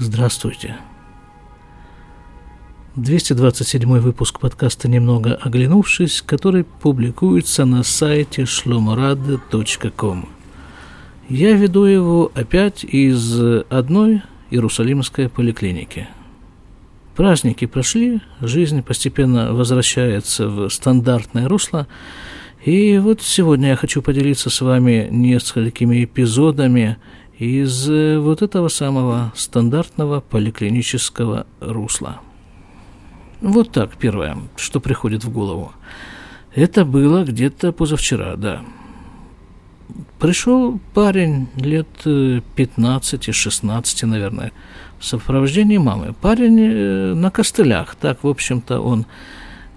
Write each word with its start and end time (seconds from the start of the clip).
Здравствуйте. 0.00 0.76
227 2.94 3.98
выпуск 3.98 4.38
подкаста 4.38 4.88
«Немного 4.88 5.34
оглянувшись», 5.34 6.22
который 6.22 6.62
публикуется 6.62 7.64
на 7.64 7.82
сайте 7.82 8.42
shlomorad.com. 8.42 10.28
Я 11.28 11.52
веду 11.56 11.82
его 11.84 12.30
опять 12.32 12.84
из 12.84 13.40
одной 13.70 14.22
Иерусалимской 14.50 15.28
поликлиники. 15.28 16.06
Праздники 17.16 17.66
прошли, 17.66 18.20
жизнь 18.40 18.84
постепенно 18.84 19.52
возвращается 19.52 20.46
в 20.46 20.68
стандартное 20.68 21.48
русло, 21.48 21.88
и 22.64 22.98
вот 22.98 23.20
сегодня 23.22 23.70
я 23.70 23.76
хочу 23.76 24.00
поделиться 24.00 24.48
с 24.48 24.60
вами 24.60 25.08
несколькими 25.10 26.04
эпизодами 26.04 26.98
из 27.38 27.88
вот 27.88 28.42
этого 28.42 28.68
самого 28.68 29.32
стандартного 29.36 30.20
поликлинического 30.20 31.46
русла– 31.60 32.20
вот 33.40 33.70
так, 33.70 33.96
первое, 33.96 34.36
что 34.56 34.80
приходит 34.80 35.24
в 35.24 35.30
голову. 35.30 35.72
Это 36.54 36.84
было 36.84 37.24
где-то 37.24 37.72
позавчера, 37.72 38.34
да. 38.36 38.62
Пришел 40.18 40.80
парень 40.92 41.48
лет 41.54 41.86
15-16, 42.04 44.02
э, 44.02 44.06
наверное, 44.06 44.52
в 44.98 45.04
сопровождении 45.04 45.78
мамы. 45.78 46.14
Парень 46.20 46.60
э, 46.60 47.14
на 47.14 47.30
костылях, 47.30 47.94
так, 47.94 48.24
в 48.24 48.28
общем-то, 48.28 48.80
он 48.80 49.06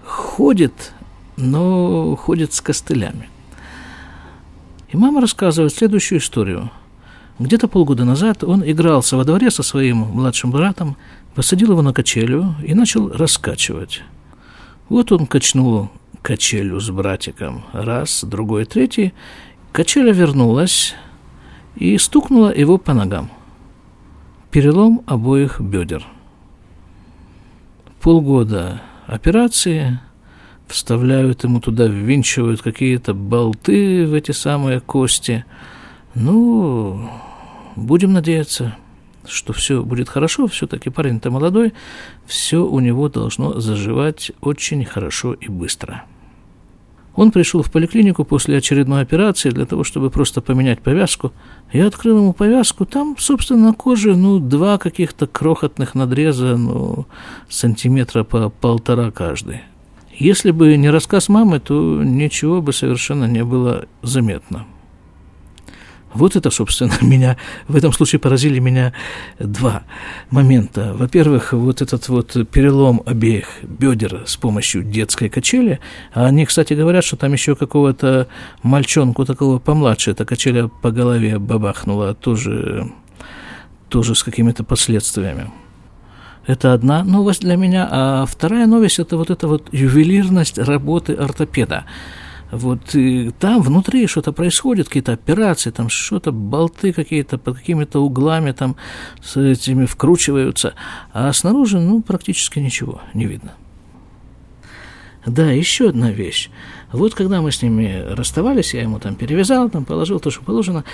ходит, 0.04 0.92
но 1.36 2.16
ходит 2.16 2.52
с 2.52 2.60
костылями. 2.60 3.28
И 4.88 4.96
мама 4.96 5.20
рассказывает 5.20 5.72
следующую 5.72 6.18
историю. 6.18 6.70
Где-то 7.38 7.68
полгода 7.68 8.04
назад 8.04 8.44
он 8.44 8.62
игрался 8.64 9.16
во 9.16 9.24
дворе 9.24 9.50
со 9.50 9.62
своим 9.62 9.98
младшим 9.98 10.50
братом, 10.50 10.96
посадил 11.34 11.72
его 11.72 11.82
на 11.82 11.92
качелю 11.92 12.54
и 12.64 12.74
начал 12.74 13.08
раскачивать. 13.08 14.02
Вот 14.88 15.12
он 15.12 15.26
качнул 15.26 15.90
качелю 16.22 16.80
с 16.80 16.90
братиком. 16.90 17.64
Раз, 17.72 18.24
другой, 18.24 18.64
третий. 18.64 19.12
Качеля 19.72 20.12
вернулась 20.12 20.94
и 21.76 21.96
стукнула 21.98 22.54
его 22.54 22.78
по 22.78 22.94
ногам. 22.94 23.30
Перелом 24.50 25.02
обоих 25.06 25.60
бедер. 25.60 26.06
Полгода 28.00 28.82
операции, 29.06 29.98
вставляют 30.66 31.44
ему 31.44 31.60
туда, 31.60 31.86
ввинчивают 31.86 32.62
какие-то 32.62 33.14
болты 33.14 34.06
в 34.06 34.14
эти 34.14 34.32
самые 34.32 34.80
кости. 34.80 35.44
Ну, 36.14 37.08
будем 37.76 38.12
надеяться, 38.12 38.76
что 39.26 39.52
все 39.52 39.82
будет 39.82 40.08
хорошо, 40.08 40.46
все-таки 40.46 40.90
парень-то 40.90 41.30
молодой, 41.30 41.72
все 42.26 42.64
у 42.64 42.80
него 42.80 43.08
должно 43.08 43.60
заживать 43.60 44.32
очень 44.40 44.84
хорошо 44.84 45.32
и 45.34 45.48
быстро. 45.48 46.04
Он 47.14 47.30
пришел 47.30 47.62
в 47.62 47.70
поликлинику 47.70 48.24
после 48.24 48.56
очередной 48.56 49.02
операции 49.02 49.50
для 49.50 49.66
того, 49.66 49.84
чтобы 49.84 50.10
просто 50.10 50.40
поменять 50.40 50.80
повязку. 50.80 51.32
Я 51.70 51.86
открыл 51.86 52.18
ему 52.18 52.32
повязку, 52.32 52.86
там, 52.86 53.16
собственно, 53.18 53.68
на 53.68 53.74
коже, 53.74 54.16
ну, 54.16 54.38
два 54.38 54.78
каких-то 54.78 55.26
крохотных 55.26 55.94
надреза, 55.94 56.56
ну, 56.56 57.06
сантиметра 57.50 58.24
по 58.24 58.48
полтора 58.48 59.10
каждый. 59.10 59.60
Если 60.14 60.52
бы 60.52 60.76
не 60.76 60.88
рассказ 60.88 61.28
мамы, 61.28 61.60
то 61.60 62.02
ничего 62.02 62.62
бы 62.62 62.72
совершенно 62.72 63.26
не 63.26 63.44
было 63.44 63.86
заметно. 64.02 64.66
Вот 66.14 66.36
это, 66.36 66.50
собственно, 66.50 66.92
меня, 67.00 67.36
в 67.68 67.76
этом 67.76 67.92
случае 67.92 68.18
поразили 68.18 68.58
меня 68.58 68.92
два 69.38 69.82
момента. 70.30 70.94
Во-первых, 70.94 71.52
вот 71.52 71.82
этот 71.82 72.08
вот 72.08 72.36
перелом 72.50 73.02
обеих 73.06 73.48
бедер 73.62 74.22
с 74.26 74.36
помощью 74.36 74.82
детской 74.82 75.28
качели. 75.28 75.80
А 76.12 76.26
они, 76.26 76.46
кстати, 76.46 76.74
говорят, 76.74 77.04
что 77.04 77.16
там 77.16 77.32
еще 77.32 77.56
какого-то 77.56 78.28
мальчонку 78.62 79.24
такого 79.24 79.58
помладше 79.58 80.10
эта 80.10 80.24
качеля 80.24 80.68
по 80.68 80.90
голове 80.90 81.38
бабахнула, 81.38 82.14
тоже, 82.14 82.90
тоже 83.88 84.14
с 84.14 84.22
какими-то 84.22 84.64
последствиями. 84.64 85.50
Это 86.46 86.72
одна 86.72 87.04
новость 87.04 87.40
для 87.40 87.56
меня. 87.56 87.88
А 87.90 88.26
вторая 88.26 88.66
новость– 88.66 88.98
это 88.98 89.16
вот 89.16 89.30
эта 89.30 89.46
вот 89.46 89.68
ювелирность 89.72 90.58
работы 90.58 91.14
ортопеда. 91.14 91.84
Вот 92.52 92.94
и 92.94 93.30
там 93.30 93.62
внутри 93.62 94.06
что-то 94.06 94.32
происходит, 94.32 94.86
какие-то 94.86 95.12
операции, 95.12 95.70
там 95.70 95.88
что-то, 95.88 96.32
болты 96.32 96.92
какие-то 96.92 97.38
под 97.38 97.56
какими-то 97.56 98.00
углами 98.00 98.52
там 98.52 98.76
с 99.22 99.38
этими 99.38 99.86
вкручиваются, 99.86 100.74
а 101.14 101.32
снаружи, 101.32 101.80
ну, 101.80 102.02
практически 102.02 102.58
ничего 102.58 103.00
не 103.14 103.24
видно. 103.24 103.54
Да, 105.24 105.50
еще 105.50 105.88
одна 105.88 106.10
вещь. 106.10 106.50
Вот 106.92 107.14
когда 107.14 107.40
мы 107.40 107.52
с 107.52 107.62
ними 107.62 108.04
расставались, 108.06 108.74
я 108.74 108.82
ему 108.82 108.98
там 108.98 109.14
перевязал, 109.14 109.70
там 109.70 109.86
положил 109.86 110.20
то, 110.20 110.30
что 110.30 110.42
положено, 110.42 110.84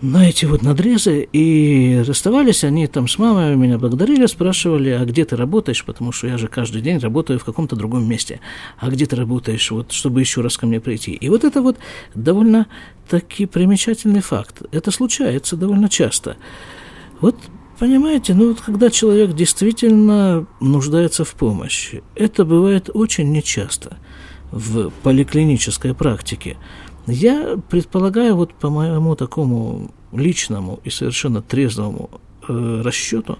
на 0.00 0.28
эти 0.28 0.44
вот 0.44 0.62
надрезы, 0.62 1.28
и 1.32 2.02
расставались 2.06 2.64
они 2.64 2.86
там 2.86 3.08
с 3.08 3.18
мамой, 3.18 3.56
меня 3.56 3.78
благодарили, 3.78 4.26
спрашивали, 4.26 4.90
а 4.90 5.04
где 5.04 5.24
ты 5.24 5.36
работаешь, 5.36 5.84
потому 5.84 6.12
что 6.12 6.28
я 6.28 6.38
же 6.38 6.48
каждый 6.48 6.82
день 6.82 6.98
работаю 6.98 7.38
в 7.38 7.44
каком-то 7.44 7.74
другом 7.74 8.08
месте, 8.08 8.40
а 8.78 8.90
где 8.90 9.06
ты 9.06 9.16
работаешь, 9.16 9.70
вот, 9.70 9.92
чтобы 9.92 10.20
еще 10.20 10.40
раз 10.40 10.56
ко 10.56 10.66
мне 10.66 10.80
прийти. 10.80 11.12
И 11.12 11.28
вот 11.28 11.44
это 11.44 11.62
вот 11.62 11.78
довольно 12.14 12.66
таки 13.08 13.46
примечательный 13.46 14.20
факт. 14.20 14.62
Это 14.70 14.90
случается 14.90 15.56
довольно 15.56 15.88
часто. 15.88 16.36
Вот 17.20 17.36
Понимаете, 17.78 18.34
ну 18.34 18.48
вот 18.48 18.60
когда 18.60 18.90
человек 18.90 19.34
действительно 19.34 20.46
нуждается 20.58 21.24
в 21.24 21.32
помощи, 21.34 22.02
это 22.16 22.44
бывает 22.44 22.90
очень 22.92 23.30
нечасто 23.30 23.98
в 24.50 24.90
поликлинической 25.04 25.94
практике. 25.94 26.56
Я 27.08 27.58
предполагаю, 27.70 28.36
вот 28.36 28.52
по 28.52 28.68
моему 28.68 29.16
такому 29.16 29.90
личному 30.12 30.80
и 30.84 30.90
совершенно 30.90 31.40
трезвому 31.40 32.10
э, 32.46 32.82
расчету, 32.84 33.38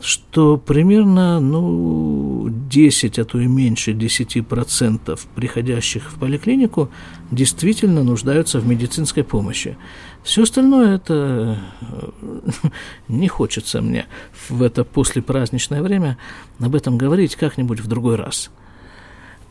что 0.00 0.56
примерно 0.58 1.40
ну, 1.40 2.48
10, 2.70 3.18
а 3.18 3.24
то 3.24 3.40
и 3.40 3.46
меньше 3.46 3.92
10% 3.92 5.20
приходящих 5.34 6.12
в 6.12 6.20
поликлинику 6.20 6.88
действительно 7.32 8.04
нуждаются 8.04 8.60
в 8.60 8.66
медицинской 8.66 9.24
помощи. 9.24 9.76
Все 10.22 10.44
остальное 10.44 10.94
это 10.94 11.58
э, 11.80 12.50
не 13.08 13.26
хочется 13.26 13.82
мне 13.82 14.06
в 14.48 14.62
это 14.62 14.84
послепраздничное 14.84 15.82
время 15.82 16.16
об 16.60 16.76
этом 16.76 16.96
говорить 16.96 17.34
как-нибудь 17.34 17.80
в 17.80 17.88
другой 17.88 18.14
раз– 18.14 18.50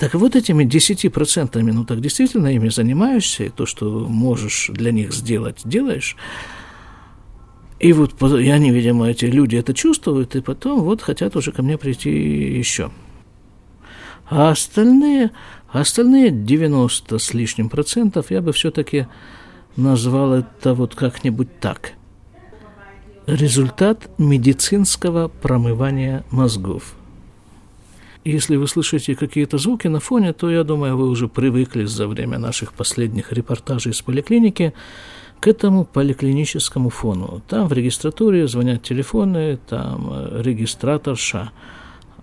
так 0.03 0.15
вот 0.15 0.35
этими 0.35 0.65
10%, 0.65 1.61
ну 1.61 1.85
так 1.85 2.01
действительно 2.01 2.47
ими 2.47 2.67
занимаешься, 2.67 3.45
и 3.45 3.49
то, 3.49 3.65
что 3.65 4.05
можешь 4.09 4.69
для 4.73 4.91
них 4.91 5.13
сделать, 5.13 5.61
делаешь. 5.63 6.17
И 7.79 7.93
вот 7.93 8.21
и 8.21 8.49
они, 8.49 8.71
эти 8.71 9.23
люди 9.23 9.55
это 9.55 9.73
чувствуют, 9.73 10.35
и 10.35 10.41
потом 10.41 10.81
вот 10.81 11.01
хотят 11.01 11.37
уже 11.37 11.53
ко 11.53 11.63
мне 11.63 11.77
прийти 11.77 12.09
еще. 12.09 12.91
А 14.29 14.49
остальные, 14.49 15.31
остальные 15.69 16.31
90 16.31 17.17
с 17.17 17.33
лишним 17.33 17.69
процентов 17.69 18.29
я 18.29 18.41
бы 18.41 18.51
все-таки 18.51 19.07
назвал 19.77 20.33
это 20.33 20.73
вот 20.73 20.95
как-нибудь 20.95 21.61
так. 21.61 21.93
Результат 23.25 24.09
медицинского 24.17 25.29
промывания 25.29 26.25
мозгов– 26.29 26.95
если 28.25 28.55
вы 28.55 28.67
слышите 28.67 29.15
какие-то 29.15 29.57
звуки 29.57 29.87
на 29.87 29.99
фоне, 29.99 30.33
то, 30.33 30.49
я 30.49 30.63
думаю, 30.63 30.97
вы 30.97 31.09
уже 31.09 31.27
привыкли 31.27 31.85
за 31.85 32.07
время 32.07 32.37
наших 32.37 32.73
последних 32.73 33.31
репортажей 33.31 33.91
из 33.91 34.01
поликлиники 34.01 34.73
к 35.39 35.47
этому 35.47 35.83
поликлиническому 35.83 36.89
фону. 36.89 37.41
Там 37.49 37.67
в 37.67 37.73
регистратуре 37.73 38.47
звонят 38.47 38.83
телефоны, 38.83 39.59
там 39.67 40.09
э, 40.09 40.41
регистраторша 40.41 41.51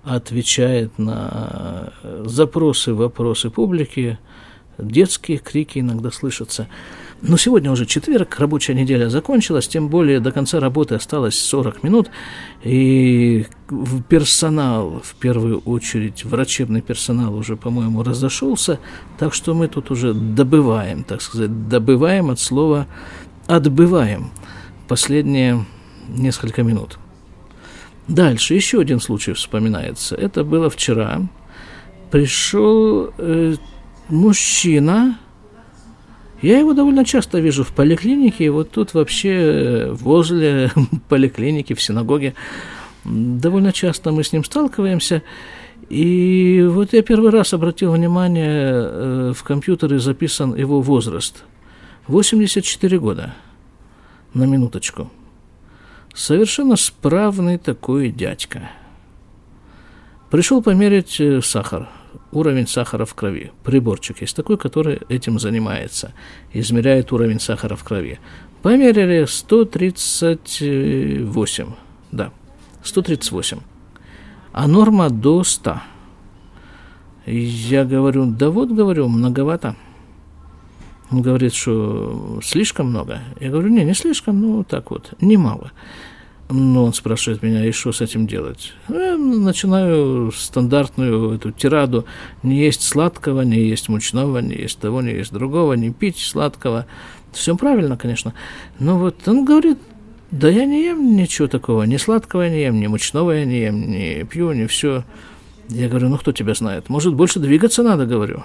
отвечает 0.02 0.98
на 0.98 1.92
э, 2.02 2.24
запросы, 2.26 2.94
вопросы 2.94 3.50
публики, 3.50 4.18
детские 4.78 5.38
крики 5.38 5.80
иногда 5.80 6.10
слышатся. 6.10 6.66
Но 7.22 7.36
сегодня 7.36 7.70
уже 7.70 7.84
четверг, 7.84 8.38
рабочая 8.38 8.72
неделя 8.72 9.10
закончилась, 9.10 9.68
тем 9.68 9.88
более 9.88 10.20
до 10.20 10.32
конца 10.32 10.58
работы 10.58 10.94
осталось 10.94 11.38
40 11.38 11.82
минут, 11.82 12.10
и 12.62 13.44
персонал, 14.08 15.02
в 15.04 15.14
первую 15.16 15.58
очередь 15.60 16.24
врачебный 16.24 16.80
персонал 16.80 17.34
уже, 17.34 17.56
по-моему, 17.56 18.02
разошелся, 18.02 18.78
так 19.18 19.34
что 19.34 19.52
мы 19.52 19.68
тут 19.68 19.90
уже 19.90 20.14
добываем, 20.14 21.04
так 21.04 21.20
сказать, 21.20 21.68
добываем 21.68 22.30
от 22.30 22.40
слова 22.40 22.86
«отбываем» 23.46 24.30
последние 24.88 25.66
несколько 26.08 26.62
минут. 26.62 26.98
Дальше 28.08 28.54
еще 28.54 28.80
один 28.80 28.98
случай 28.98 29.34
вспоминается. 29.34 30.16
Это 30.16 30.42
было 30.42 30.68
вчера. 30.70 31.28
Пришел 32.10 33.12
э, 33.18 33.54
мужчина, 34.08 35.20
Я 36.42 36.58
его 36.58 36.72
довольно 36.72 37.04
часто 37.04 37.38
вижу 37.38 37.64
в 37.64 37.72
поликлинике, 37.72 38.46
и 38.46 38.48
вот 38.48 38.70
тут 38.70 38.94
вообще 38.94 39.90
возле 39.92 40.70
поликлиники, 41.08 41.74
в 41.74 41.82
синагоге, 41.82 42.34
довольно 43.04 43.72
часто 43.72 44.10
мы 44.10 44.24
с 44.24 44.32
ним 44.32 44.44
сталкиваемся. 44.44 45.22
И 45.90 46.66
вот 46.70 46.92
я 46.92 47.02
первый 47.02 47.30
раз 47.30 47.52
обратил 47.52 47.92
внимание, 47.92 48.72
э, 48.72 49.32
в 49.36 49.42
компьютере 49.42 49.98
записан 49.98 50.54
его 50.54 50.80
возраст. 50.80 51.44
84 52.06 52.98
года, 52.98 53.34
на 54.32 54.44
минуточку. 54.44 55.10
Совершенно 56.14 56.76
справный 56.76 57.58
такой 57.58 58.10
дядька. 58.10 58.70
Пришел 60.30 60.62
померить 60.62 61.20
э, 61.20 61.42
сахар– 61.42 61.88
уровень 62.32 62.66
сахара 62.66 63.04
в 63.04 63.14
крови. 63.14 63.52
Приборчик 63.64 64.20
есть 64.20 64.36
такой, 64.36 64.56
который 64.56 65.00
этим 65.08 65.38
занимается, 65.38 66.12
измеряет 66.52 67.12
уровень 67.12 67.40
сахара 67.40 67.76
в 67.76 67.84
крови. 67.84 68.18
Померили 68.62 69.26
138, 69.26 71.66
да, 72.12 72.30
138, 72.82 73.58
а 74.52 74.68
норма 74.68 75.10
до 75.10 75.44
100. 75.44 75.80
И 77.26 77.38
я 77.38 77.84
говорю, 77.84 78.24
да 78.26 78.50
вот, 78.50 78.70
говорю, 78.70 79.08
многовато. 79.08 79.76
Он 81.10 81.22
говорит, 81.22 81.54
что 81.54 82.40
слишком 82.42 82.88
много. 82.88 83.20
Я 83.40 83.50
говорю, 83.50 83.68
не, 83.68 83.84
не 83.84 83.94
слишком, 83.94 84.40
ну 84.40 84.64
так 84.64 84.90
вот, 84.90 85.14
немало. 85.20 85.70
Ну, 86.52 86.84
он 86.84 86.92
спрашивает 86.92 87.42
меня, 87.42 87.64
и 87.64 87.70
что 87.70 87.92
с 87.92 88.00
этим 88.00 88.26
делать? 88.26 88.72
Я 88.88 89.16
начинаю 89.16 90.32
стандартную 90.32 91.36
эту 91.36 91.52
тираду. 91.52 92.06
Не 92.42 92.58
есть 92.58 92.82
сладкого, 92.82 93.42
не 93.42 93.68
есть 93.68 93.88
мучного, 93.88 94.38
не 94.38 94.56
есть 94.56 94.80
того, 94.80 95.00
не 95.00 95.12
есть 95.12 95.32
другого, 95.32 95.74
не 95.74 95.90
пить 95.90 96.18
сладкого. 96.18 96.86
Все 97.32 97.56
правильно, 97.56 97.96
конечно. 97.96 98.34
Но 98.80 98.98
вот 98.98 99.16
он 99.28 99.44
говорит, 99.44 99.78
да 100.32 100.48
я 100.48 100.64
не 100.64 100.86
ем 100.86 101.14
ничего 101.16 101.46
такого, 101.46 101.84
ни 101.84 101.96
сладкого 101.96 102.42
я 102.42 102.50
не 102.50 102.62
ем, 102.62 102.80
ни 102.80 102.88
мучного 102.88 103.30
я 103.30 103.44
не 103.44 103.60
ем, 103.60 103.88
не 103.88 104.24
пью, 104.24 104.50
не 104.52 104.66
все. 104.66 105.04
Я 105.68 105.88
говорю, 105.88 106.08
ну 106.08 106.18
кто 106.18 106.32
тебя 106.32 106.54
знает? 106.54 106.88
Может, 106.88 107.14
больше 107.14 107.38
двигаться 107.38 107.84
надо, 107.84 108.06
говорю, 108.06 108.42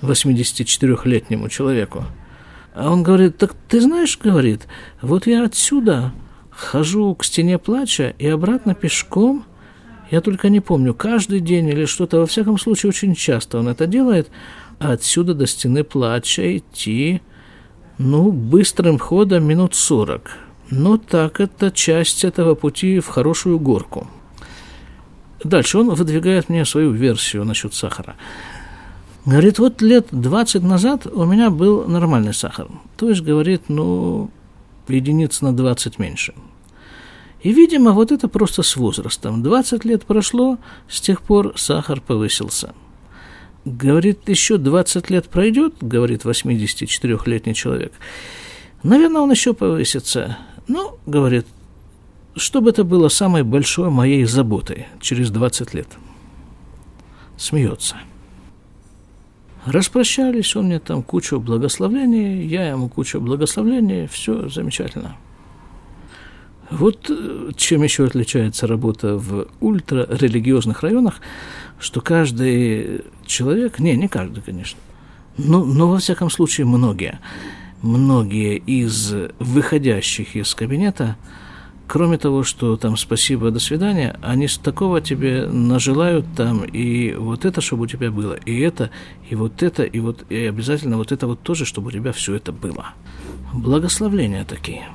84-летнему 0.00 1.50
человеку. 1.50 2.04
А 2.74 2.90
он 2.90 3.02
говорит, 3.02 3.36
так 3.36 3.54
ты 3.68 3.82
знаешь, 3.82 4.18
говорит, 4.18 4.66
вот 5.02 5.26
я 5.26 5.44
отсюда 5.44 6.12
хожу 6.62 7.14
к 7.14 7.24
стене 7.24 7.58
плача 7.58 8.14
и 8.18 8.26
обратно 8.26 8.74
пешком. 8.74 9.44
Я 10.10 10.20
только 10.20 10.48
не 10.48 10.60
помню, 10.60 10.94
каждый 10.94 11.40
день 11.40 11.68
или 11.68 11.84
что-то, 11.84 12.18
во 12.18 12.26
всяком 12.26 12.58
случае, 12.58 12.90
очень 12.90 13.14
часто 13.14 13.58
он 13.58 13.68
это 13.68 13.86
делает. 13.86 14.30
А 14.78 14.92
отсюда 14.92 15.34
до 15.34 15.46
стены 15.46 15.84
плача 15.84 16.56
идти, 16.56 17.22
ну, 17.98 18.32
быстрым 18.32 18.98
ходом 18.98 19.44
минут 19.44 19.74
сорок. 19.74 20.38
Но 20.70 20.96
так 20.96 21.40
это 21.40 21.70
часть 21.70 22.24
этого 22.24 22.54
пути 22.54 22.98
в 23.00 23.08
хорошую 23.08 23.58
горку. 23.58 24.08
Дальше 25.44 25.78
он 25.78 25.90
выдвигает 25.90 26.48
мне 26.48 26.64
свою 26.64 26.92
версию 26.92 27.44
насчет 27.44 27.74
сахара. 27.74 28.16
Говорит, 29.24 29.58
вот 29.58 29.82
лет 29.82 30.08
20 30.10 30.62
назад 30.62 31.06
у 31.06 31.24
меня 31.24 31.50
был 31.50 31.86
нормальный 31.86 32.34
сахар. 32.34 32.68
То 32.96 33.08
есть, 33.08 33.22
говорит, 33.22 33.62
ну, 33.68 34.30
единиц 34.88 35.40
на 35.40 35.56
20 35.56 35.98
меньше. 35.98 36.34
И, 37.42 37.52
видимо, 37.52 37.92
вот 37.92 38.12
это 38.12 38.28
просто 38.28 38.62
с 38.62 38.76
возрастом. 38.76 39.42
20 39.42 39.84
лет 39.84 40.04
прошло, 40.04 40.58
с 40.88 41.00
тех 41.00 41.22
пор 41.22 41.54
сахар 41.56 42.00
повысился. 42.00 42.74
Говорит, 43.64 44.28
еще 44.28 44.58
20 44.58 45.10
лет 45.10 45.28
пройдет, 45.28 45.74
говорит 45.80 46.24
84-летний 46.24 47.54
человек. 47.54 47.92
Наверное, 48.82 49.22
он 49.22 49.30
еще 49.30 49.54
повысится. 49.54 50.38
Ну, 50.68 50.98
говорит, 51.06 51.46
чтобы 52.36 52.70
это 52.70 52.84
было 52.84 53.08
самой 53.08 53.42
большой 53.42 53.90
моей 53.90 54.24
заботой 54.24 54.86
через 55.00 55.30
20 55.30 55.74
лет. 55.74 55.88
Смеется. 57.36 57.96
Распрощались, 59.66 60.56
он 60.56 60.66
мне 60.66 60.80
там 60.80 61.02
кучу 61.02 61.38
благословений, 61.38 62.46
я 62.46 62.68
ему 62.68 62.88
кучу 62.88 63.20
благословений, 63.20 64.08
все 64.08 64.48
замечательно. 64.48 65.16
Вот 66.70 67.08
э, 67.10 67.50
чем 67.56 67.82
еще 67.82 68.06
отличается 68.06 68.66
работа 68.66 69.16
в 69.16 69.46
ультрарелигиозных 69.60 70.82
районах, 70.82 71.20
что 71.78 72.00
каждый 72.00 73.02
человек, 73.24 73.78
не, 73.78 73.94
не 73.96 74.08
каждый, 74.08 74.42
конечно, 74.42 74.80
но, 75.38 75.64
но 75.64 75.88
во 75.88 75.98
всяком 75.98 76.28
случае 76.28 76.66
многие, 76.66 77.20
многие 77.82 78.56
из 78.56 79.14
выходящих 79.38 80.34
из 80.34 80.54
кабинета– 80.54 81.16
кроме 81.92 82.16
того, 82.16 82.42
что 82.42 82.78
там 82.78 82.96
спасибо, 82.96 83.50
до 83.50 83.60
свидания, 83.60 84.18
они 84.22 84.48
с 84.48 84.56
такого 84.56 85.02
тебе 85.02 85.44
нажелают 85.46 86.24
там, 86.34 86.64
и 86.64 87.12
вот 87.12 87.44
это, 87.44 87.60
чтобы 87.60 87.82
у 87.82 87.86
тебя 87.86 88.10
было, 88.10 88.32
и 88.32 88.60
это, 88.60 88.88
и 89.28 89.34
вот 89.34 89.62
это, 89.62 89.82
и 89.82 90.00
вот, 90.00 90.24
и 90.30 90.36
обязательно 90.46 90.96
вот 90.96 91.12
это 91.12 91.26
вот 91.26 91.42
тоже, 91.42 91.66
чтобы 91.66 91.88
у 91.88 91.90
тебя 91.90 92.12
все 92.12 92.34
это 92.34 92.50
было. 92.50 92.94
Благословления 93.52 94.46
такие. 94.46 94.88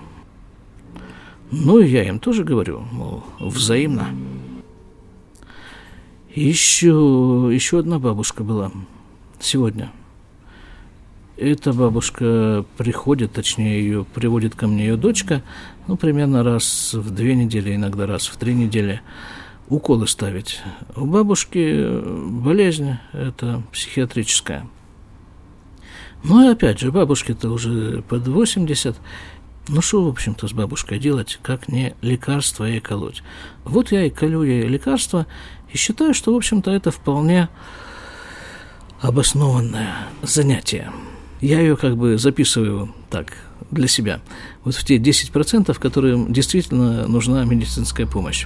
Ну, 1.51 1.77
и 1.77 1.88
я 1.88 2.03
им 2.03 2.17
тоже 2.17 2.44
говорю, 2.44 2.79
мол, 2.91 3.23
взаимно. 3.39 4.07
Еще, 6.33 7.47
еще 7.53 7.77
одна 7.77 7.99
бабушка 7.99 8.44
была 8.44 8.71
сегодня– 9.39 9.91
эта 11.37 11.71
бабушка 11.71 12.65
приходит, 12.77 13.33
точнее, 13.33 13.79
ее 13.79 14.05
приводит 14.05 14.55
ко 14.55 14.67
мне 14.67 14.87
ее 14.87 14.97
дочка, 14.97 15.43
ну, 15.87 15.95
примерно 15.95 16.43
раз 16.43 16.93
в 16.93 17.11
две 17.11 17.35
недели, 17.35 17.75
иногда 17.75 18.07
раз 18.07 18.27
в 18.27 18.37
три 18.37 18.53
недели, 18.53 19.01
уколы 19.69 20.07
ставить. 20.07 20.61
У 20.95 21.05
бабушки 21.05 22.01
болезнь, 22.43 22.97
это 23.13 23.61
психиатрическая. 23.71 24.67
Ну, 26.23 26.47
и 26.47 26.51
опять 26.51 26.79
же, 26.79 26.91
бабушке-то 26.91 27.49
уже 27.49 28.01
под 28.01 28.27
80, 28.27 28.95
ну, 29.67 29.81
что, 29.81 30.03
в 30.03 30.07
общем-то, 30.07 30.47
с 30.47 30.53
бабушкой 30.53 30.97
делать, 30.97 31.39
как 31.43 31.67
не 31.67 31.93
лекарство 32.01 32.63
ей 32.63 32.79
колоть? 32.79 33.21
Вот 33.63 33.91
я 33.91 34.05
и 34.05 34.09
колю 34.09 34.41
ей 34.41 34.63
лекарство, 34.63 35.27
и 35.71 35.77
считаю, 35.77 36.13
что, 36.13 36.33
в 36.33 36.37
общем-то, 36.37 36.71
это 36.71 36.89
вполне 36.89 37.49
обоснованное 39.01 40.07
занятие 40.23 40.91
я 41.41 41.59
ее 41.59 41.77
как 41.77 41.97
бы 41.97 42.17
записываю 42.17 42.93
так, 43.09 43.33
для 43.71 43.87
себя, 43.87 44.21
вот 44.63 44.75
в 44.75 44.83
те 44.83 44.97
10%, 44.97 45.77
которым 45.79 46.31
действительно 46.31 47.07
нужна 47.07 47.43
медицинская 47.43 48.07
помощь. 48.07 48.45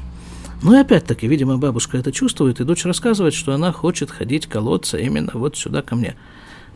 Ну 0.64 0.76
и 0.76 0.80
опять-таки, 0.80 1.28
видимо, 1.28 1.58
бабушка 1.58 1.98
это 1.98 2.12
чувствует, 2.12 2.60
и 2.60 2.64
дочь 2.64 2.86
рассказывает, 2.86 3.34
что 3.34 3.54
она 3.54 3.72
хочет 3.72 4.12
ходить 4.12 4.46
колоться 4.46 4.98
именно 4.98 5.32
вот 5.34 5.58
сюда 5.58 5.82
ко 5.82 5.96
мне. 5.96 6.16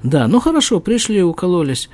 Да, 0.03 0.27
ну 0.27 0.39
хорошо, 0.39 0.79
пришли, 0.79 1.21
укололись, 1.21 1.89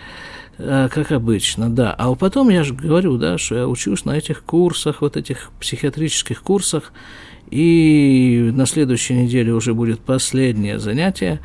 э, 0.57 0.89
как 0.91 1.11
обычно, 1.11 1.69
да. 1.69 1.93
А 1.93 2.13
потом 2.15 2.49
я 2.49 2.63
же 2.63 2.73
говорю, 2.73 3.17
да, 3.17 3.37
что 3.37 3.55
я 3.55 3.67
учусь 3.67 4.05
на 4.05 4.17
этих 4.17 4.43
курсах, 4.43 5.01
вот 5.01 5.17
этих 5.17 5.51
психиатрических 5.59 6.41
курсах, 6.41 6.93
и 7.49 8.51
на 8.53 8.65
следующей 8.65 9.13
неделе 9.13 9.53
уже 9.53 9.73
будет 9.73 9.99
последнее 9.99 10.79
занятие. 10.79 11.41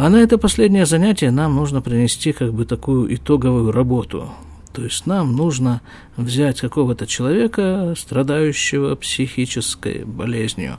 А 0.00 0.08
на 0.08 0.16
это 0.16 0.38
последнее 0.38 0.86
занятие 0.86 1.30
нам 1.30 1.56
нужно 1.56 1.82
принести 1.82 2.32
как 2.32 2.54
бы 2.54 2.64
такую 2.64 3.14
итоговую 3.14 3.70
работу. 3.70 4.30
То 4.72 4.82
есть 4.82 5.04
нам 5.04 5.36
нужно 5.36 5.82
взять 6.16 6.58
какого-то 6.58 7.06
человека, 7.06 7.92
страдающего 7.98 8.94
психической 8.94 10.04
болезнью, 10.04 10.78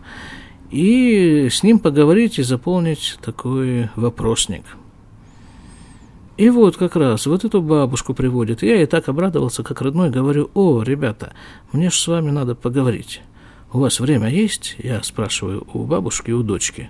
и 0.71 1.49
с 1.51 1.61
ним 1.61 1.77
поговорить 1.77 2.39
и 2.39 2.41
заполнить 2.41 3.19
такой 3.21 3.91
вопросник. 3.95 4.63
И 6.37 6.49
вот 6.49 6.77
как 6.77 6.95
раз 6.95 7.27
вот 7.27 7.45
эту 7.45 7.61
бабушку 7.61 8.15
приводит. 8.15 8.63
Я 8.63 8.77
ей 8.77 8.87
так 8.87 9.07
обрадовался, 9.07 9.61
как 9.61 9.83
родной, 9.83 10.09
говорю, 10.09 10.49
о, 10.55 10.81
ребята, 10.81 11.33
мне 11.73 11.91
же 11.91 11.97
с 11.97 12.07
вами 12.07 12.31
надо 12.31 12.55
поговорить. 12.55 13.21
У 13.71 13.77
вас 13.77 13.99
время 13.99 14.29
есть? 14.29 14.77
Я 14.79 15.03
спрашиваю 15.03 15.67
у 15.73 15.83
бабушки 15.83 16.31
и 16.31 16.33
у 16.33 16.41
дочки. 16.41 16.89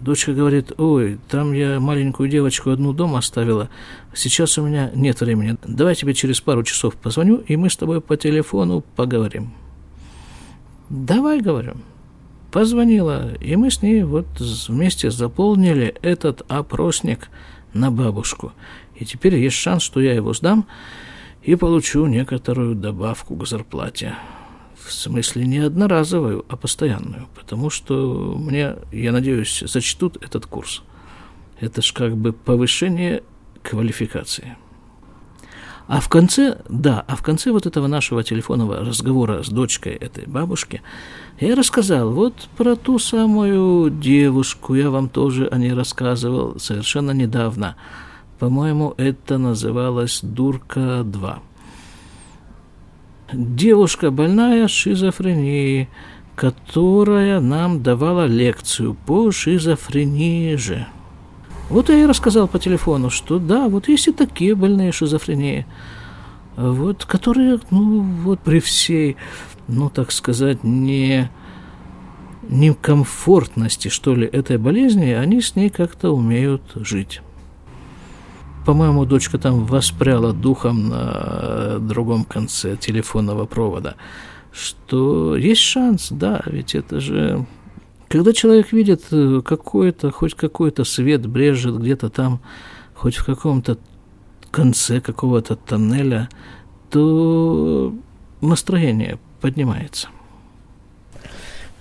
Дочка 0.00 0.32
говорит, 0.32 0.72
ой, 0.78 1.18
там 1.28 1.52
я 1.52 1.80
маленькую 1.80 2.28
девочку 2.28 2.70
одну 2.70 2.92
дома 2.92 3.18
оставила, 3.18 3.68
сейчас 4.14 4.58
у 4.58 4.66
меня 4.66 4.90
нет 4.94 5.20
времени, 5.20 5.56
давай 5.66 5.94
тебе 5.94 6.14
через 6.14 6.40
пару 6.40 6.62
часов 6.62 6.94
позвоню, 6.96 7.36
и 7.46 7.56
мы 7.56 7.70
с 7.70 7.76
тобой 7.76 8.00
по 8.00 8.16
телефону 8.16 8.82
поговорим. 8.96 9.52
Давай, 10.88 11.40
говорю. 11.40 11.74
Позвонила, 12.50 13.34
и 13.36 13.56
мы 13.56 13.70
с 13.70 13.80
ней 13.82 14.02
вот 14.02 14.26
вместе 14.68 15.10
заполнили 15.10 15.94
этот 16.02 16.42
опросник 16.48 17.28
на 17.72 17.90
бабушку. 17.90 18.52
И 18.96 19.04
теперь 19.04 19.36
есть 19.36 19.56
шанс, 19.56 19.82
что 19.82 20.00
я 20.00 20.12
его 20.12 20.34
сдам 20.34 20.66
и 21.42 21.54
получу 21.54 22.06
некоторую 22.06 22.74
добавку 22.74 23.36
к 23.36 23.46
зарплате 23.46 24.14
в 24.84 24.92
смысле 24.92 25.46
не 25.46 25.58
одноразовую, 25.58 26.44
а 26.48 26.56
постоянную, 26.56 27.28
потому 27.34 27.70
что 27.70 28.34
мне, 28.38 28.76
я 28.92 29.12
надеюсь, 29.12 29.62
зачтут 29.66 30.22
этот 30.22 30.46
курс. 30.46 30.82
Это 31.60 31.82
ж 31.82 31.92
как 31.92 32.16
бы 32.16 32.32
повышение 32.32 33.22
квалификации. 33.62 34.56
А 35.88 36.00
в 36.00 36.08
конце, 36.08 36.58
да, 36.68 37.04
а 37.06 37.16
в 37.16 37.22
конце 37.22 37.50
вот 37.50 37.66
этого 37.66 37.86
нашего 37.86 38.22
телефонного 38.22 38.76
разговора 38.84 39.42
с 39.42 39.48
дочкой 39.48 39.92
этой 39.92 40.26
бабушки 40.26 40.80
я 41.40 41.54
рассказал 41.54 42.10
вот 42.10 42.48
про 42.56 42.76
ту 42.76 42.98
самую 42.98 43.90
девушку, 43.90 44.74
я 44.74 44.90
вам 44.90 45.08
тоже 45.08 45.48
о 45.48 45.58
ней 45.58 45.72
рассказывал 45.72 46.58
совершенно 46.58 47.10
недавно. 47.10 47.76
По-моему, 48.38 48.94
это 48.96 49.38
называлось 49.38 50.20
«Дурка-2». 50.22 51.51
Девушка 53.32 54.10
больная 54.10 54.68
шизофренией, 54.68 55.88
которая 56.34 57.40
нам 57.40 57.82
давала 57.82 58.26
лекцию 58.26 58.94
по 59.06 59.30
шизофрении 59.30 60.54
же. 60.56 60.86
Вот 61.70 61.88
я 61.88 62.02
и 62.02 62.06
рассказал 62.06 62.46
по 62.46 62.58
телефону, 62.58 63.08
что 63.08 63.38
да, 63.38 63.68
вот 63.68 63.88
есть 63.88 64.08
и 64.08 64.12
такие 64.12 64.54
больные 64.54 64.92
шизофренией, 64.92 65.64
вот, 66.56 67.06
которые, 67.06 67.58
ну, 67.70 68.02
вот 68.02 68.40
при 68.40 68.60
всей, 68.60 69.16
ну, 69.66 69.88
так 69.88 70.12
сказать, 70.12 70.62
не 70.62 71.30
некомфортности, 72.50 73.88
что 73.88 74.14
ли, 74.14 74.26
этой 74.26 74.58
болезни, 74.58 75.12
они 75.12 75.40
с 75.40 75.56
ней 75.56 75.70
как-то 75.70 76.10
умеют 76.10 76.62
жить. 76.74 77.22
По-моему, 78.64 79.04
дочка 79.04 79.38
там 79.38 79.64
воспряла 79.66 80.32
духом 80.32 80.88
на 80.88 81.78
другом 81.80 82.24
конце 82.24 82.76
телефонного 82.76 83.46
провода, 83.46 83.96
что 84.52 85.36
есть 85.36 85.60
шанс, 85.62 86.08
да, 86.10 86.42
ведь 86.46 86.74
это 86.74 87.00
же 87.00 87.46
когда 88.12 88.34
человек 88.34 88.72
видит 88.72 89.04
э, 89.10 89.40
какой-то, 89.42 90.10
хоть 90.10 90.34
какой-то 90.34 90.84
свет 90.84 91.26
брежет 91.26 91.80
где-то 91.80 92.10
там, 92.10 92.40
хоть 92.94 93.16
в 93.16 93.24
каком-то 93.24 93.78
конце 94.50 95.00
какого-то 95.00 95.56
тоннеля, 95.56 96.28
то 96.90 97.94
настроение 98.42 99.18
поднимается. 99.40 100.08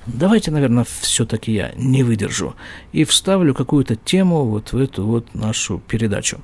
Давайте, 0.08 0.52
наверное, 0.52 0.86
все-таки 1.02 1.54
я 1.54 1.74
не 1.76 2.04
выдержу 2.04 2.56
и 2.92 3.04
вставлю 3.04 3.54
какую-то 3.54 3.96
тему 3.96 4.46
вот 4.46 4.74
в 4.74 4.78
эту 4.78 5.06
вот 5.06 5.34
нашу 5.36 5.80
передачу. 5.88 6.42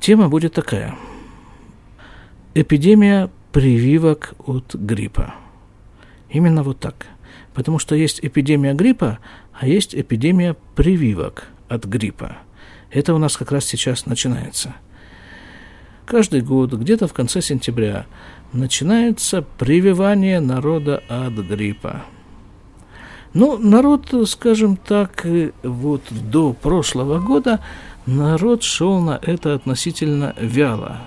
Тема 0.00 0.28
будет 0.28 0.54
такая. 0.54 0.94
Эпидемия 2.54 3.30
прививок 3.52 4.34
от 4.46 4.74
гриппа. 4.74 5.34
Именно 6.30 6.62
вот 6.62 6.80
так– 6.80 7.06
Потому 7.56 7.78
что 7.78 7.94
есть 7.94 8.20
эпидемия 8.22 8.74
гриппа, 8.74 9.18
а 9.58 9.66
есть 9.66 9.94
эпидемия 9.94 10.56
прививок 10.74 11.48
от 11.70 11.86
гриппа. 11.86 12.36
Это 12.90 13.14
у 13.14 13.18
нас 13.18 13.38
как 13.38 13.50
раз 13.50 13.64
сейчас 13.64 14.04
начинается. 14.04 14.74
Каждый 16.04 16.42
год, 16.42 16.74
где-то 16.74 17.08
в 17.08 17.14
конце 17.14 17.40
сентября, 17.40 18.04
начинается 18.52 19.40
прививание 19.40 20.40
народа 20.40 21.02
от 21.08 21.32
гриппа. 21.32 22.04
Ну, 23.38 23.58
народ, 23.58 24.14
скажем 24.26 24.78
так, 24.78 25.26
вот 25.62 26.00
до 26.10 26.54
прошлого 26.54 27.20
года 27.20 27.60
народ 28.06 28.62
шел 28.62 28.98
на 29.00 29.20
это 29.20 29.52
относительно 29.52 30.34
вяло. 30.40 31.02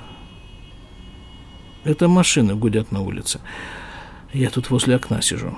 Это 1.83 2.07
машины 2.07 2.53
гудят 2.53 2.91
на 2.91 3.01
улице. 3.01 3.39
Я 4.31 4.51
тут 4.51 4.69
возле 4.69 4.97
окна 4.97 5.23
сижу 5.23 5.57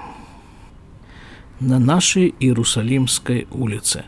на 1.60 1.78
нашей 1.78 2.34
Иерусалимской 2.40 3.48
улице. 3.52 4.06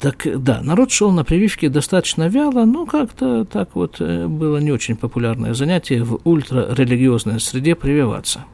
Так 0.00 0.26
да, 0.42 0.62
народ 0.62 0.90
шел 0.90 1.12
на 1.12 1.22
прививки 1.22 1.68
достаточно 1.68 2.26
вяло, 2.26 2.64
но 2.64 2.86
как-то 2.86 3.44
так 3.44 3.76
вот 3.76 4.00
э, 4.00 4.26
было 4.26 4.58
не 4.58 4.72
очень 4.72 4.96
популярное 4.96 5.54
занятие 5.54 6.02
в 6.02 6.20
ультрарелигиозной 6.24 7.38
среде 7.38 7.76
прививаться. 7.76 8.46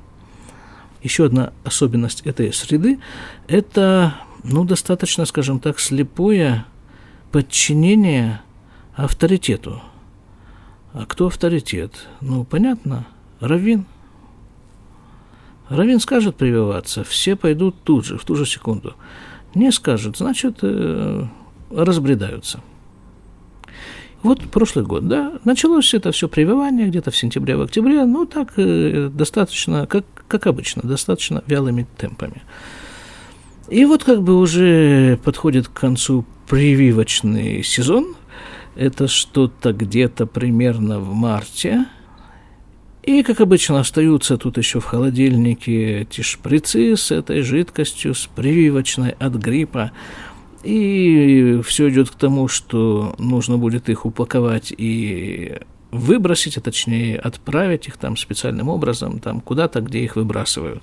Еще 1.03 1.27
одна 1.27 1.53
особенность 1.65 2.21
этой 2.23 2.53
среды– 2.53 2.99
это, 3.49 4.15
ну, 4.45 4.65
достаточно, 4.65 5.25
скажем 5.25 5.61
так, 5.61 5.81
слепое 5.81 6.67
подчинение 7.33 8.43
авторитету. 8.95 9.83
А 10.93 11.07
кто 11.07 11.29
авторитет? 11.29 12.09
Ну, 12.21 12.45
понятно, 12.45 13.07
раввин– 13.41 13.87
Равин 15.71 16.01
скажет 16.01 16.35
прививаться, 16.35 17.05
все 17.05 17.37
пойдут 17.37 17.77
тут 17.85 18.05
же, 18.05 18.19
в 18.19 18.25
ту 18.25 18.35
же 18.35 18.45
секунду. 18.45 18.95
Не 19.55 19.71
скажет, 19.71 20.17
значит, 20.17 20.59
э, 20.63 21.25
разбредаются. 21.71 22.61
Вот 24.25 24.43
прошлый 24.51 24.85
год, 24.85 25.07
да, 25.07 25.35
началось 25.45 25.95
это 25.95 26.11
все 26.11 26.29
прививание 26.29 26.89
где-то 26.89 27.13
в 27.13 27.17
сентябре, 27.17 27.57
в 27.57 27.63
октябре, 27.63 28.05
ну 28.05 28.27
так 28.27 28.53
э, 28.57 29.11
достаточно, 29.15 29.87
как, 29.87 30.05
как 30.31 30.47
обычно, 30.47 30.83
достаточно 30.83 31.43
вялыми 31.47 31.87
темпами. 31.99 32.43
И 33.69 33.85
вот 33.85 34.05
как 34.05 34.23
бы 34.23 34.39
уже 34.39 35.19
подходит 35.25 35.69
к 35.69 35.73
концу 35.73 36.25
прививочный 36.49 37.63
сезон, 37.63 38.17
это 38.75 39.09
что-то 39.09 39.73
где-то 39.73 40.27
примерно 40.27 40.99
в 40.99 41.13
марте– 41.15 41.87
и, 43.03 43.23
как 43.23 43.41
обычно, 43.41 43.81
остаются 43.81 44.37
тут 44.37 44.59
еще 44.59 44.79
в 44.79 44.85
холодильнике 44.85 46.01
эти 46.01 46.21
шприцы 46.21 46.97
с 46.97 47.11
этой 47.11 47.41
жидкостью, 47.41 48.15
с 48.15 48.27
прививочной 48.27 49.11
от 49.11 49.35
гриппа. 49.35 49.93
И 50.63 51.61
все 51.65 51.89
идет 51.89 52.11
к 52.11 52.15
тому, 52.15 52.47
что 52.47 53.15
нужно 53.19 53.57
будет 53.57 53.89
их 53.89 54.05
упаковать 54.05 54.73
и 54.77 55.61
выбросить, 55.91 56.57
а 56.57 56.61
точнее 56.61 57.19
отправить 57.19 57.89
их 57.89 57.97
там 57.97 58.17
специальным 58.17 58.69
образом, 58.69 59.19
там 59.19 59.41
куда-то, 59.41 59.81
где 59.81 60.01
их 60.01 60.17
выбрасывают. 60.17 60.83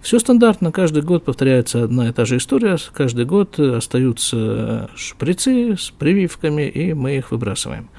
Все 0.00 0.18
стандартно, 0.18 0.72
каждый 0.72 1.02
год 1.02 1.24
повторяется 1.24 1.84
одна 1.84 2.08
и 2.08 2.12
та 2.12 2.24
же 2.24 2.38
история, 2.38 2.78
каждый 2.92 3.26
год 3.26 3.58
остаются 3.60 4.88
шприцы 4.96 5.76
с 5.76 5.90
прививками, 5.90 6.62
и 6.62 6.94
мы 6.94 7.18
их 7.18 7.30
выбрасываем. 7.30 7.90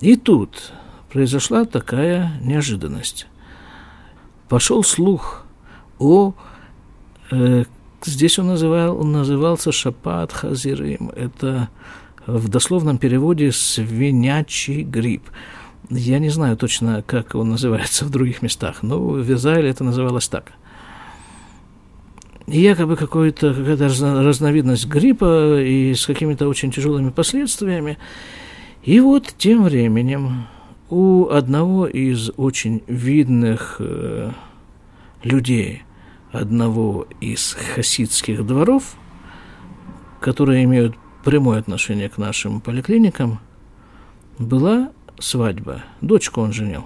И 0.00 0.14
тут 0.14 0.72
произошла 1.10 1.64
такая 1.64 2.38
неожиданность. 2.42 3.26
Пошел 4.48 4.84
слух 4.84 5.44
о... 5.98 6.34
Э, 7.32 7.64
здесь 8.04 8.38
он, 8.38 8.46
называл, 8.46 9.00
он 9.00 9.10
назывался 9.10 9.72
Шапат 9.72 10.32
Хазирим. 10.32 11.10
Это 11.16 11.68
в 12.28 12.48
дословном 12.48 12.98
переводе 12.98 13.52
«свинячий 13.52 14.82
грипп». 14.82 15.30
Я 15.88 16.18
не 16.18 16.28
знаю 16.28 16.58
точно, 16.58 17.02
как 17.06 17.34
он 17.34 17.48
называется 17.48 18.04
в 18.04 18.10
других 18.10 18.42
местах, 18.42 18.82
но 18.82 18.98
в 19.00 19.32
Израиле 19.32 19.70
это 19.70 19.82
называлось 19.82 20.28
так. 20.28 20.52
И 22.46 22.60
якобы 22.60 22.96
какая-то 22.96 23.54
разновидность 23.54 24.86
гриппа 24.86 25.60
и 25.60 25.94
с 25.94 26.04
какими-то 26.04 26.48
очень 26.48 26.70
тяжелыми 26.70 27.10
последствиями. 27.10 27.96
И 28.82 29.00
вот 29.00 29.34
тем 29.38 29.64
временем 29.64 30.46
у 30.90 31.28
одного 31.28 31.86
из 31.86 32.30
очень 32.36 32.82
видных 32.86 33.76
э, 33.78 34.32
людей, 35.22 35.82
одного 36.32 37.06
из 37.20 37.54
хасидских 37.74 38.46
дворов, 38.46 38.96
которые 40.20 40.64
имеют 40.64 40.94
прямое 41.24 41.58
отношение 41.58 42.08
к 42.08 42.18
нашим 42.18 42.60
поликлиникам, 42.60 43.40
была 44.38 44.90
свадьба. 45.18 45.82
Дочку 46.00 46.40
он 46.40 46.52
женил. 46.52 46.84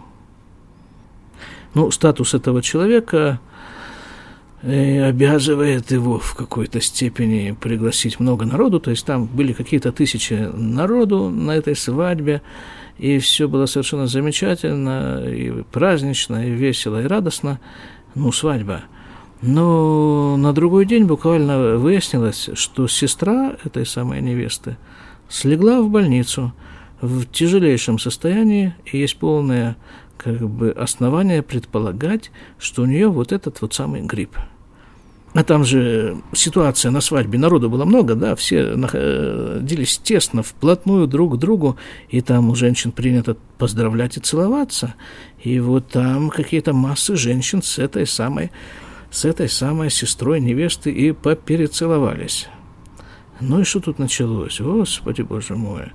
Ну, 1.74 1.90
статус 1.90 2.34
этого 2.34 2.62
человека 2.62 3.40
э, 4.62 5.02
обязывает 5.08 5.90
его 5.90 6.18
в 6.18 6.34
какой-то 6.34 6.80
степени 6.80 7.56
пригласить 7.58 8.20
много 8.20 8.44
народу, 8.44 8.78
то 8.80 8.90
есть 8.90 9.06
там 9.06 9.26
были 9.26 9.52
какие-то 9.52 9.90
тысячи 9.92 10.34
народу 10.34 11.30
на 11.30 11.52
этой 11.52 11.74
свадьбе, 11.74 12.42
и 12.98 13.18
все 13.18 13.48
было 13.48 13.66
совершенно 13.66 14.06
замечательно, 14.06 15.24
и 15.26 15.62
празднично, 15.72 16.46
и 16.46 16.50
весело, 16.50 17.02
и 17.02 17.06
радостно. 17.06 17.58
Ну, 18.14 18.30
свадьба. 18.32 18.82
Но 19.42 20.36
на 20.36 20.52
другой 20.52 20.86
день 20.86 21.04
буквально 21.04 21.76
выяснилось, 21.76 22.50
что 22.54 22.86
сестра 22.88 23.56
этой 23.64 23.84
самой 23.84 24.22
невесты 24.22 24.76
слегла 25.28 25.82
в 25.82 25.90
больницу 25.90 26.52
в 27.00 27.26
тяжелейшем 27.26 27.98
состоянии, 27.98 28.74
и 28.84 28.98
есть 28.98 29.18
полное 29.18 29.76
как 30.16 30.48
бы 30.48 30.70
основание 30.70 31.42
предполагать, 31.42 32.30
что 32.58 32.82
у 32.82 32.86
нее 32.86 33.08
вот 33.08 33.32
этот 33.32 33.60
вот 33.60 33.74
самый 33.74 34.02
грипп– 34.02 34.36
а 35.34 35.44
там 35.44 35.64
же 35.64 36.18
ситуация 36.34 36.90
на 36.90 37.00
свадьбе, 37.00 37.38
народу 37.38 37.70
было 37.70 37.86
много, 37.86 38.14
да, 38.14 38.36
все 38.36 38.76
находились 38.76 39.98
тесно, 39.98 40.42
вплотную 40.42 41.06
друг 41.06 41.34
к 41.34 41.38
другу, 41.38 41.78
и 42.10 42.20
там 42.20 42.50
у 42.50 42.54
женщин 42.54 42.92
принято 42.92 43.36
поздравлять 43.56 44.18
и 44.18 44.20
целоваться. 44.20 44.94
И 45.42 45.58
вот 45.58 45.88
там 45.88 46.28
какие-то 46.28 46.74
массы 46.74 47.16
женщин 47.16 47.62
с 47.62 47.78
этой 47.78 48.06
самой, 48.06 48.50
с 49.12 49.26
этой 49.26 49.48
самой 49.48 49.90
сестрой 49.90 50.40
невесты 50.40 50.90
и 50.90 51.12
поперецеловались. 51.12 52.48
Ну 53.40 53.60
и 53.60 53.64
что 53.64 53.80
тут 53.80 53.98
началось? 53.98 54.58
Господи, 54.58 55.20
боже 55.20 55.54
мой. 55.54 55.92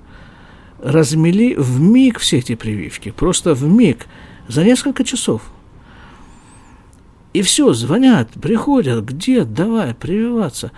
размели 0.80 1.54
в 1.56 1.80
миг 1.80 2.20
все 2.20 2.38
эти 2.38 2.54
прививки, 2.54 3.10
просто 3.10 3.54
в 3.54 3.64
миг, 3.64 4.06
за 4.46 4.62
несколько 4.62 5.02
часов. 5.02 5.42
И 7.32 7.42
все, 7.42 7.72
звонят, 7.72 8.30
приходят, 8.40 9.04
где, 9.04 9.44
давай, 9.44 9.94
прививаться 9.94 10.70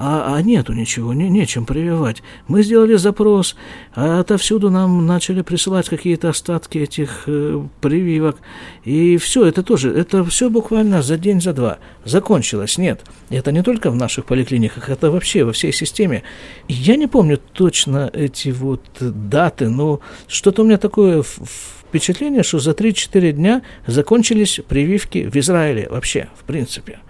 а, 0.00 0.36
а 0.36 0.42
нету 0.42 0.74
ничего, 0.74 1.12
не, 1.12 1.28
нечем 1.28 1.66
прививать. 1.66 2.22
Мы 2.46 2.62
сделали 2.62 2.94
запрос, 2.94 3.56
а 3.96 4.20
отовсюду 4.20 4.70
нам 4.70 5.06
начали 5.06 5.42
присылать 5.42 5.88
какие-то 5.88 6.28
остатки 6.28 6.78
этих 6.78 7.24
э, 7.26 7.60
прививок, 7.80 8.36
и 8.84 9.16
все, 9.16 9.44
это 9.44 9.64
тоже, 9.64 9.92
это 9.92 10.24
все 10.24 10.50
буквально 10.50 11.02
за 11.02 11.18
день, 11.18 11.40
за 11.40 11.52
два. 11.52 11.78
Закончилось, 12.04 12.78
нет. 12.78 13.04
Это 13.28 13.50
не 13.50 13.64
только 13.64 13.90
в 13.90 13.96
наших 13.96 14.24
поликлиниках, 14.26 14.88
это 14.88 15.10
вообще 15.10 15.42
во 15.42 15.52
всей 15.52 15.72
системе. 15.72 16.22
Я 16.68 16.94
не 16.94 17.08
помню 17.08 17.40
точно 17.52 18.08
эти 18.12 18.50
вот 18.50 18.84
даты, 19.00 19.68
но 19.68 19.98
что-то 20.28 20.62
у 20.62 20.64
меня 20.64 20.78
такое 20.78 21.24
впечатление, 21.24 22.44
что 22.44 22.60
за 22.60 22.70
3-4 22.70 23.32
дня 23.32 23.62
закончились 23.88 24.60
прививки 24.68 25.28
в 25.28 25.34
Израиле 25.34 25.88
вообще, 25.90 26.28
в 26.38 26.44
принципе 26.44 27.00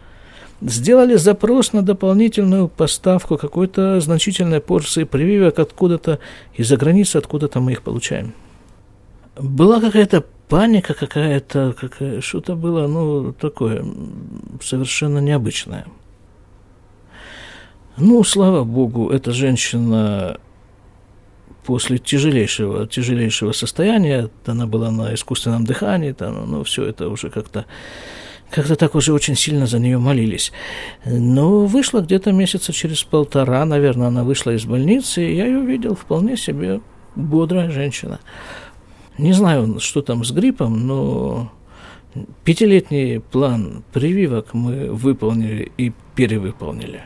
сделали 0.61 1.17
запрос 1.17 1.73
на 1.73 1.83
дополнительную 1.83 2.69
поставку 2.69 3.37
какой-то 3.37 4.00
значительной 4.00 4.61
порции 4.61 5.05
прививок 5.05 5.59
откуда-то 5.59 6.19
из-за 6.55 6.77
границы, 6.77 7.17
откуда-то 7.17 7.61
мы 7.61 7.73
их 7.73 7.83
получаем. 7.83 8.35
Была 9.37 9.81
какая-то 9.81 10.25
паника 10.49 10.95
какая-то, 10.95 11.75
какая, 11.79 12.21
что-то 12.21 12.57
было, 12.57 12.87
ну, 12.87 13.33
такое 13.33 13.85
совершенно 14.61 15.19
необычное. 15.19 15.87
Ну, 17.97 18.23
слава 18.25 18.65
богу, 18.65 19.11
эта 19.11 19.33
женщина 19.33 20.38
после 21.65 21.99
тяжелейшего, 21.99 22.87
тяжелейшего 22.87 23.53
состояния, 23.53 24.31
она 24.47 24.67
была 24.67 24.91
на 24.91 25.15
искусственном 25.15 25.65
дыхании, 25.65 26.12
там, 26.12 26.50
ну, 26.50 26.65
все 26.65 26.85
это 26.85 27.09
уже 27.09 27.29
как-то 27.29 27.67
как-то 28.50 28.76
так 28.76 28.95
уже 28.95 29.12
очень 29.12 29.37
сильно 29.37 29.67
за 29.67 29.78
нее 29.78 29.99
молились. 29.99 30.52
Но 31.05 31.67
вышла 31.67 32.00
где-то 32.00 32.33
месяца 32.33 32.73
через 32.73 33.02
полтора, 33.02 33.64
наверное, 33.64 34.09
она 34.09 34.25
вышла 34.25 34.52
из 34.52 34.64
больницы, 34.64 35.25
и 35.25 35.37
я 35.37 35.47
ее 35.47 35.61
видел 35.61 35.95
вполне 35.95 36.37
себе 36.37 36.81
бодрая 37.14 37.71
женщина. 37.71 38.21
Не 39.19 39.33
знаю, 39.33 39.81
что 39.81 40.00
там 40.00 40.25
с 40.25 40.31
гриппом, 40.31 40.87
но 40.87 41.52
пятилетний 42.45 43.21
план 43.21 43.83
прививок 43.93 44.55
мы 44.55 44.90
выполнили 44.93 45.73
и 45.76 45.93
перевыполнили. 46.14 47.02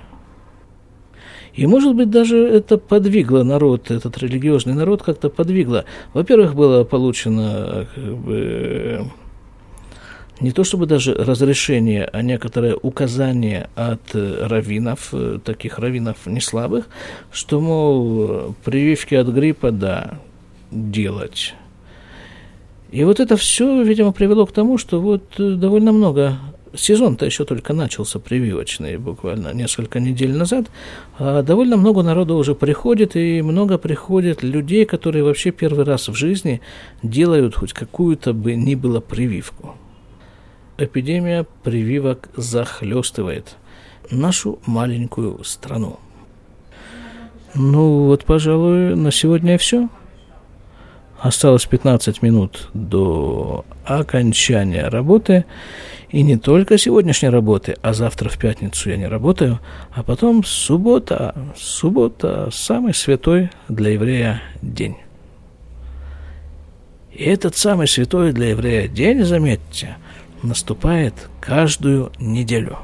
И, 1.55 1.67
может 1.67 1.95
быть, 1.95 2.09
даже 2.09 2.39
это 2.39 2.79
подвигло 2.79 3.43
народ, 3.43 3.91
этот 3.91 4.17
религиозный 4.19 4.73
народ 4.73 5.03
как-то 5.03 5.29
подвигло. 5.29 5.85
Во-первых, 6.15 6.55
было 6.55 6.85
получено 6.85 7.87
как 7.95 8.17
бы, 8.17 9.11
не 10.43 10.51
то 10.51 10.65
чтобы 10.65 10.87
даже 10.87 11.15
разрешение, 11.15 12.05
а 12.13 12.21
некоторое 12.23 12.75
указание 12.75 13.71
от 13.77 14.15
э, 14.15 14.47
раввинов, 14.47 15.11
э, 15.13 15.39
таких 15.43 15.79
раввинов 15.79 16.27
не 16.27 16.41
слабых, 16.41 16.89
что, 17.31 17.61
мол, 17.61 18.55
прививки 18.65 19.15
от 19.15 19.29
гриппа, 19.29 19.71
да, 19.71 20.19
делать. 20.73 21.55
И 22.91 23.05
вот 23.05 23.21
это 23.21 23.37
все, 23.37 23.83
видимо, 23.83 24.13
привело 24.13 24.45
к 24.45 24.53
тому, 24.53 24.79
что 24.79 25.01
вот 25.01 25.23
э, 25.39 25.53
довольно 25.53 25.93
много 25.93 26.39
сезон-то 26.75 27.25
еще 27.25 27.45
только 27.45 27.73
начался 27.73 28.19
прививочный, 28.19 28.97
буквально 28.97 29.53
несколько 29.55 30.01
недель 30.01 30.35
назад, 30.35 30.67
а 31.19 31.43
довольно 31.43 31.77
много 31.77 32.03
народу 32.03 32.37
уже 32.37 32.57
приходит, 32.57 33.15
и 33.15 33.43
много 33.43 33.79
приходит 33.79 34.43
людей, 34.43 34.87
которые 34.87 35.23
вообще 35.23 35.53
первый 35.53 35.85
раз 35.85 36.09
в 36.09 36.15
жизни 36.15 36.61
делают 37.03 37.55
хоть 37.55 37.73
какую-то 37.73 38.33
бы 38.33 38.57
ни 38.57 38.75
было 38.75 39.01
прививку 39.01 39.77
эпидемия 40.79 41.47
прививок 41.63 42.29
захлестывает 42.37 43.57
нашу 44.11 44.59
маленькую 44.67 45.43
страну. 45.45 45.99
Ну 47.55 48.07
вот, 48.07 48.25
пожалуй, 48.25 48.97
на 48.97 49.11
сегодня 49.11 49.59
все. 49.59 49.89
Осталось 51.21 51.67
15 51.67 52.23
минут 52.23 52.69
до 52.75 53.65
окончания 53.85 54.89
работы. 54.89 55.45
И 56.11 56.23
не 56.23 56.37
только 56.37 56.77
сегодняшней 56.77 57.29
работы, 57.29 57.77
а 57.81 57.95
завтра 57.95 58.29
в 58.29 58.39
пятницу 58.39 58.91
я 58.91 58.97
не 58.97 59.07
работаю, 59.07 59.61
а 59.93 60.03
потом 60.03 60.45
суббота. 60.45 61.35
Суббота– 61.57 62.49
самый 62.53 62.93
святой 62.93 63.51
для 63.69 63.91
еврея 63.91 64.43
день. 64.61 64.97
И 67.13 67.25
этот 67.25 67.57
самый 67.57 67.87
святой 67.87 68.33
для 68.33 68.51
еврея 68.51 68.89
день, 68.89 69.25
заметьте, 69.25 69.97
наступает 70.43 71.29
каждую 71.41 72.13
неделю. 72.19 72.79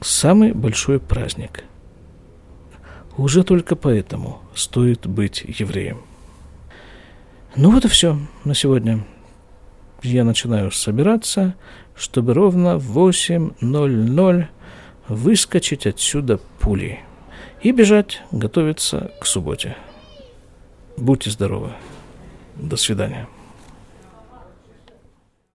Самый 0.00 0.52
большой 0.52 0.98
праздник. 0.98 1.64
Уже 3.16 3.44
только 3.44 3.76
поэтому 3.76 4.40
стоит 4.54 5.06
быть 5.06 5.44
евреем. 5.46 6.02
Ну 7.54 7.70
вот 7.70 7.84
и 7.84 7.88
все 7.88 8.18
на 8.44 8.54
сегодня. 8.54 9.04
Я 10.02 10.24
начинаю 10.24 10.70
собираться, 10.72 11.54
чтобы 11.94 12.34
ровно 12.34 12.78
в 12.78 12.98
8.00 12.98 14.46
выскочить 15.08 15.86
отсюда 15.86 16.40
пулей 16.58 17.00
и 17.60 17.70
бежать, 17.70 18.22
готовиться 18.32 19.12
к 19.20 19.26
субботе. 19.26 19.76
Будьте 20.96 21.30
здоровы. 21.30 21.72
До 22.56 22.76
свидания. 22.76 23.28